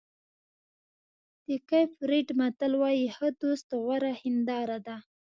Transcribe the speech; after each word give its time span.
د 1.47 1.49
کېپ 1.69 1.91
ورېډ 2.01 2.27
متل 2.39 2.73
وایي 2.81 3.05
ښه 3.15 3.27
دوست 3.41 3.67
غوره 3.83 4.13
هنداره 4.21 4.77
ده. 4.87 4.97